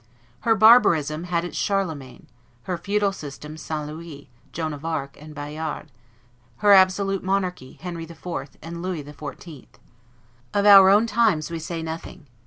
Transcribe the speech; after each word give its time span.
Her 0.39 0.55
barbarism 0.55 1.25
had 1.25 1.45
its 1.45 1.55
Charlemagne; 1.55 2.25
her 2.63 2.75
feudal 2.75 3.11
system 3.11 3.55
St. 3.55 3.85
Louis, 3.85 4.31
Joan 4.51 4.73
of 4.73 4.83
Arc, 4.83 5.15
and 5.21 5.35
Bayard; 5.35 5.91
her 6.57 6.71
absolute 6.73 7.23
monarchy 7.23 7.77
Henry 7.79 8.05
IV. 8.05 8.57
and 8.63 8.81
Louis 8.81 9.03
XIV. 9.03 9.67
Of 10.55 10.65
our 10.65 10.89
own 10.89 11.05
times 11.05 11.51
we 11.51 11.59
say 11.59 11.83
nothing. 11.83 12.25